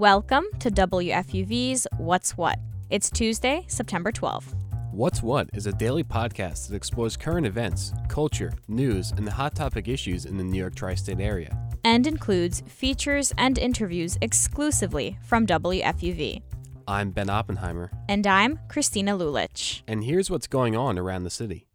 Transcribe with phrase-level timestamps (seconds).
[0.00, 2.58] Welcome to WFUV's What's What.
[2.88, 4.54] It's Tuesday, September 12th.
[4.92, 9.54] What's What is a daily podcast that explores current events, culture, news, and the hot
[9.54, 11.54] topic issues in the New York tri state area.
[11.84, 16.40] And includes features and interviews exclusively from WFUV.
[16.88, 17.90] I'm Ben Oppenheimer.
[18.08, 19.82] And I'm Christina Lulich.
[19.86, 21.66] And here's what's going on around the city.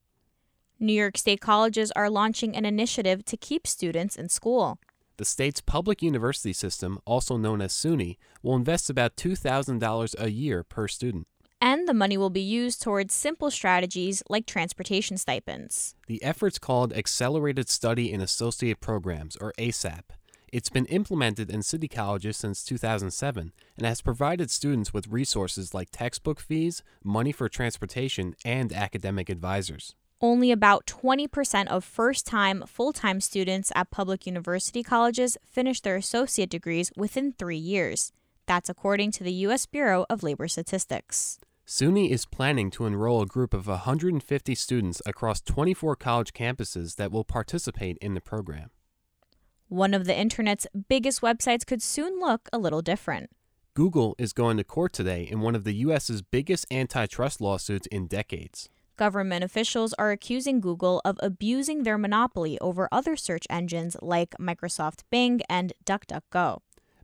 [0.80, 4.80] New York State colleges are launching an initiative to keep students in school.
[5.18, 10.64] The state's public university system, also known as SUNY, will invest about $2,000 a year
[10.64, 11.28] per student.
[11.62, 15.96] And the money will be used towards simple strategies like transportation stipends.
[16.08, 20.04] The effort's called Accelerated Study in Associate Programs, or ASAP.
[20.52, 25.90] It's been implemented in city colleges since 2007 and has provided students with resources like
[25.92, 29.96] textbook fees, money for transportation, and academic advisors.
[30.22, 35.98] Only about 20% of first time, full time students at public university colleges finish their
[35.98, 38.12] associate degrees within three years.
[38.46, 39.66] That's according to the U.S.
[39.66, 41.40] Bureau of Labor Statistics.
[41.68, 47.12] SUNY is planning to enroll a group of 150 students across 24 college campuses that
[47.12, 48.70] will participate in the program.
[49.68, 53.32] One of the internet's biggest websites could soon look a little different.
[53.74, 58.06] Google is going to court today in one of the U.S.'s biggest antitrust lawsuits in
[58.06, 58.70] decades.
[58.98, 65.02] Government officials are accusing Google of abusing their monopoly over other search engines like Microsoft
[65.10, 66.60] Bing and DuckDuckGo.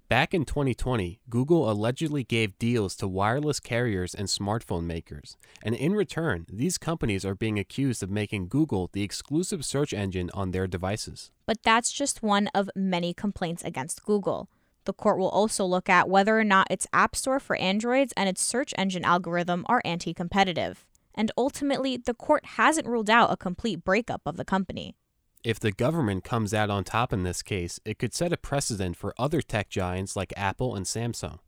[0.08, 5.94] Back in 2020, Google allegedly gave deals to wireless carriers and smartphone makers, and in
[5.94, 10.68] return, these companies are being accused of making Google the exclusive search engine on their
[10.68, 11.32] devices.
[11.46, 14.50] But that's just one of many complaints against Google.
[14.86, 18.28] The court will also look at whether or not its App Store for Androids and
[18.28, 23.38] its search engine algorithm are anti competitive and ultimately, the court hasn't ruled out a
[23.38, 24.96] complete breakup of the company.
[25.44, 28.96] If the government comes out on top in this case, it could set a precedent
[28.96, 31.40] for other tech giants like Apple and Samsung.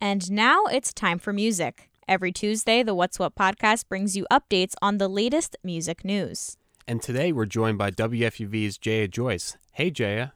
[0.00, 1.90] And now it's time for music.
[2.08, 6.56] Every Tuesday, the What's What podcast brings you updates on the latest music news.
[6.88, 9.58] And today we're joined by WFUV's Jaya Joyce.
[9.72, 10.32] Hey, Jaya.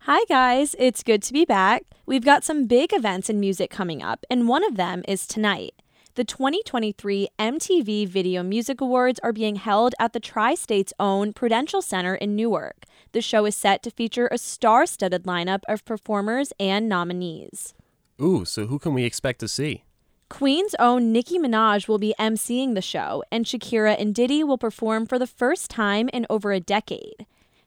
[0.00, 0.74] Hi, guys.
[0.78, 1.84] It's good to be back.
[2.06, 5.74] We've got some big events in music coming up, and one of them is tonight.
[6.14, 11.80] The 2023 MTV Video Music Awards are being held at the Tri State's own Prudential
[11.80, 12.84] Center in Newark.
[13.12, 17.72] The show is set to feature a star studded lineup of performers and nominees.
[18.20, 19.84] Ooh, so who can we expect to see?
[20.28, 25.06] Queen's own Nicki Minaj will be emceeing the show, and Shakira and Diddy will perform
[25.06, 27.24] for the first time in over a decade.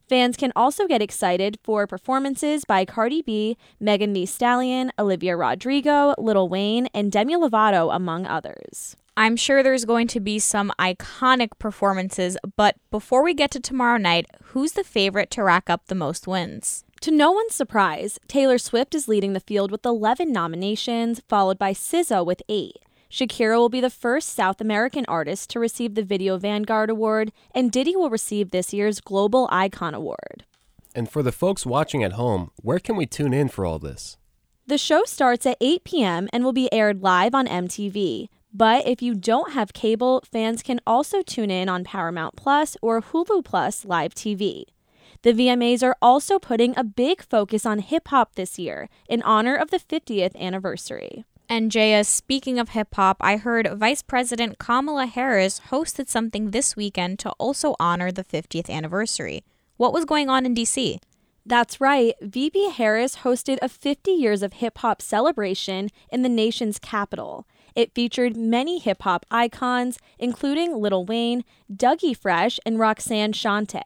[0.07, 6.13] Fans can also get excited for performances by Cardi B, Megan Thee Stallion, Olivia Rodrigo,
[6.19, 8.95] Lil Wayne, and Demi Lovato, among others.
[9.17, 13.97] I'm sure there's going to be some iconic performances, but before we get to tomorrow
[13.97, 16.83] night, who's the favorite to rack up the most wins?
[17.01, 21.71] To no one's surprise, Taylor Swift is leading the field with 11 nominations, followed by
[21.71, 22.75] SZA with 8.
[23.15, 27.71] Shakira will be the first South American artist to receive the Video Vanguard Award, and
[27.71, 30.43] Diddy will receive this year's Global Icon Award.
[30.93, 34.17] And for the folks watching at home, where can we tune in for all this?
[34.67, 36.27] The show starts at 8 p.m.
[36.33, 38.27] and will be aired live on MTV.
[38.53, 43.01] But if you don't have cable, fans can also tune in on Paramount Plus or
[43.01, 44.65] Hulu Plus Live TV.
[45.21, 49.55] The VMAs are also putting a big focus on hip hop this year in honor
[49.55, 51.23] of the 50th anniversary.
[51.47, 56.75] And Jaya, speaking of hip hop, I heard Vice President Kamala Harris hosted something this
[56.75, 59.43] weekend to also honor the 50th anniversary.
[59.77, 60.97] What was going on in DC?
[61.45, 62.15] That's right.
[62.21, 67.45] VP Harris hosted a 50 years of hip hop celebration in the nation's capital.
[67.75, 73.83] It featured many hip hop icons, including Lil Wayne, Dougie Fresh, and Roxanne Shante.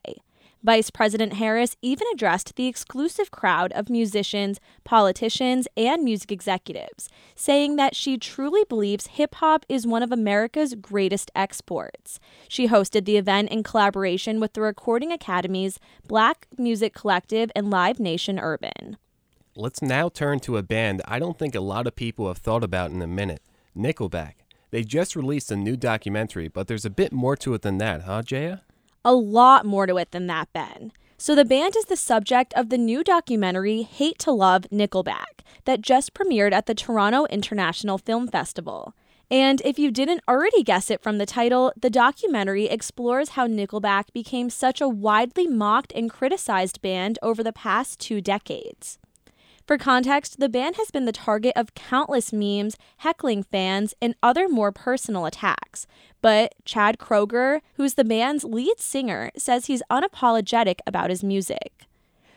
[0.62, 7.78] Vice President Harris even addressed the exclusive crowd of musicians, politicians, and music executives, saying
[7.78, 12.20] that she truly believes hip hop is one of America's greatest exports.
[12.50, 17.98] She hosted the event in collaboration with the Recording Academy's Black Music Collective and Live
[17.98, 18.98] Nation Urban.
[19.56, 22.66] Let's now turn to a band I don't think a lot of people have thought
[22.66, 23.42] about in a minute
[23.78, 24.34] Nickelback.
[24.72, 28.02] They just released a new documentary, but there's a bit more to it than that,
[28.02, 28.62] huh, Jaya?
[29.04, 30.92] A lot more to it than that, Ben.
[31.18, 35.82] So, the band is the subject of the new documentary Hate to Love Nickelback that
[35.82, 38.94] just premiered at the Toronto International Film Festival.
[39.32, 44.12] And if you didn't already guess it from the title, the documentary explores how Nickelback
[44.14, 48.98] became such a widely mocked and criticized band over the past two decades.
[49.70, 54.50] For context, the band has been the target of countless memes, heckling fans, and other
[54.50, 55.86] more personal attacks.
[56.24, 61.86] But Chad Kroeger, who's the band's lead singer, says he's unapologetic about his music.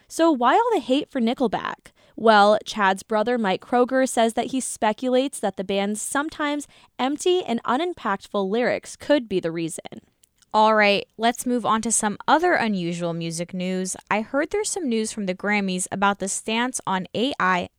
[0.09, 1.93] So, why all the hate for Nickelback?
[2.17, 6.69] Well, Chad's brother Mike Kroeger says that he speculates that the band's sometimes
[6.99, 10.12] empty and unimpactful lyrics could be the reason.
[10.55, 13.97] All right, let's move on to some other unusual music news.
[14.11, 17.71] I heard there's some news from the Grammys about the stance on AI.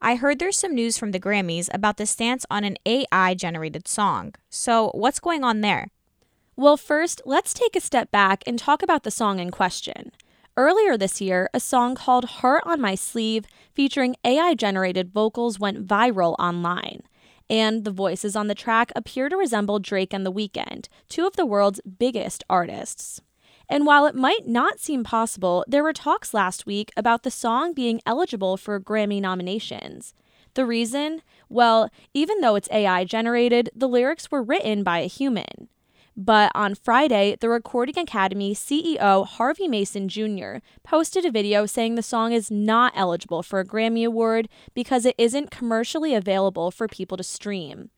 [0.00, 3.86] I heard there's some news from the Grammys about the stance on an AI generated
[3.86, 4.34] song.
[4.48, 5.88] So, what's going on there?
[6.56, 10.10] Well, first, let's take a step back and talk about the song in question.
[10.56, 13.44] Earlier this year, a song called Heart on My Sleeve
[13.74, 17.02] featuring AI generated vocals went viral online
[17.48, 21.36] and the voices on the track appear to resemble Drake and The Weeknd, two of
[21.36, 23.20] the world's biggest artists.
[23.68, 27.72] And while it might not seem possible, there were talks last week about the song
[27.72, 30.14] being eligible for Grammy nominations.
[30.54, 31.22] The reason?
[31.48, 35.68] Well, even though it's AI generated, the lyrics were written by a human.
[36.16, 40.58] But on Friday, the Recording Academy CEO Harvey Mason Jr.
[40.84, 45.16] posted a video saying the song is not eligible for a Grammy Award because it
[45.18, 47.90] isn't commercially available for people to stream.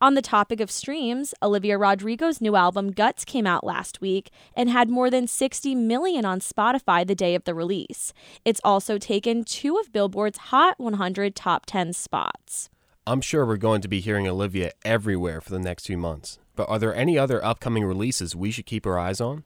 [0.00, 4.70] On the topic of streams, Olivia Rodrigo's new album Guts came out last week and
[4.70, 8.14] had more than 60 million on Spotify the day of the release.
[8.46, 12.70] It's also taken two of Billboard's Hot 100 top 10 spots.
[13.06, 16.38] I'm sure we're going to be hearing Olivia everywhere for the next few months.
[16.58, 19.44] But are there any other upcoming releases we should keep our eyes on?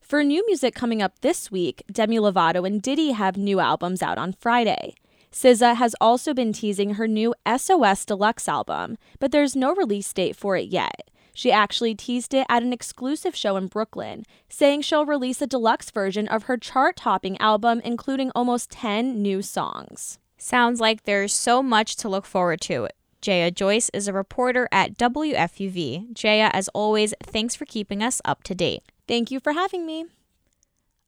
[0.00, 4.16] For new music coming up this week, Demi Lovato and Diddy have new albums out
[4.16, 4.94] on Friday.
[5.30, 10.34] SZA has also been teasing her new SOS Deluxe album, but there's no release date
[10.34, 11.10] for it yet.
[11.34, 15.90] She actually teased it at an exclusive show in Brooklyn, saying she'll release a deluxe
[15.90, 20.18] version of her chart topping album, including almost 10 new songs.
[20.38, 22.88] Sounds like there's so much to look forward to.
[23.26, 26.14] Jaya Joyce is a reporter at WFUV.
[26.14, 28.84] Jaya, as always, thanks for keeping us up to date.
[29.08, 30.04] Thank you for having me.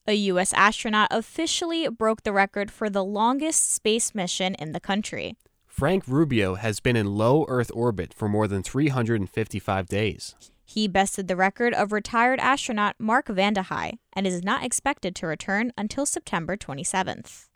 [0.04, 0.52] A U.S.
[0.54, 5.36] astronaut officially broke the record for the longest space mission in the country.
[5.68, 10.34] Frank Rubio has been in low Earth orbit for more than 355 days.
[10.64, 15.28] He bested the record of retired astronaut Mark Vande Hei and is not expected to
[15.28, 17.47] return until September 27th.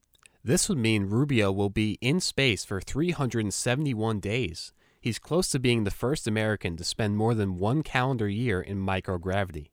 [0.44, 4.72] This would mean Rubio will be in space for 371 days.
[5.00, 8.78] He's close to being the first American to spend more than one calendar year in
[8.78, 9.70] microgravity.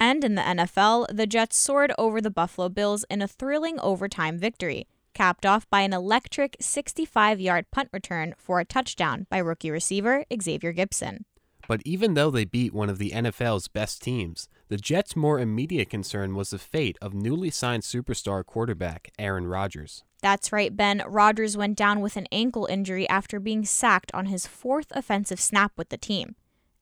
[0.00, 4.38] And in the NFL, the Jets soared over the Buffalo Bills in a thrilling overtime
[4.38, 9.70] victory, capped off by an electric 65 yard punt return for a touchdown by rookie
[9.70, 11.24] receiver Xavier Gipson.
[11.68, 15.88] But even though they beat one of the NFL's best teams, the Jets' more immediate
[15.88, 20.02] concern was the fate of newly signed superstar quarterback Aaron Rodgers.
[20.22, 21.02] That's right, Ben.
[21.06, 25.72] Rodgers went down with an ankle injury after being sacked on his fourth offensive snap
[25.76, 26.34] with the team.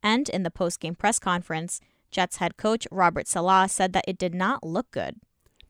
[0.02, 4.34] And in the post-game press conference, Jets head coach Robert Saleh said that it did
[4.34, 5.16] not look good.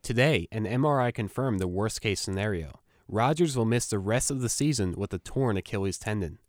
[0.01, 2.79] Today, an MRI confirmed the worst case scenario.
[3.07, 6.39] Rodgers will miss the rest of the season with a torn Achilles tendon.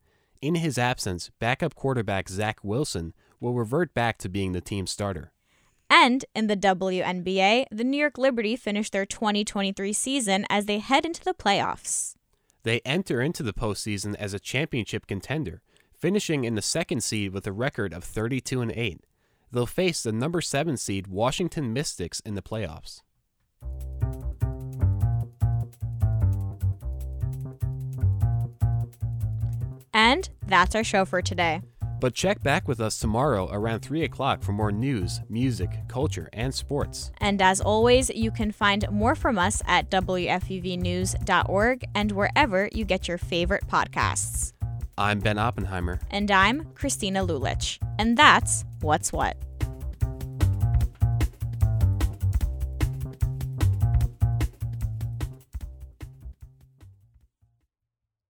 [0.41, 5.33] In his absence, backup quarterback Zach Wilson will revert back to being the team starter.
[5.89, 11.07] And in the WNBA, the New York Liberty finished their 2023 season as they head
[11.07, 12.15] into the playoffs.
[12.65, 15.63] They enter into the postseason as a championship contender,
[15.95, 19.05] finishing in the second seed with a record of 32 and 8.
[19.53, 23.03] They'll face the number 7 seed Washington Mystics in the playoffs.
[29.95, 31.63] And that's our show for today.
[32.01, 36.55] But check back with us tomorrow around 3 o'clock for more news, music, culture, and
[36.55, 37.11] sports.
[37.19, 43.09] And as always, you can find more from us at WFUVnews.org and wherever you get
[43.09, 44.53] your favorite podcasts.
[44.99, 46.01] I'm Ben Oppenheimer.
[46.11, 47.79] And I'm Christina Lulich.
[47.99, 49.37] And that's What's What.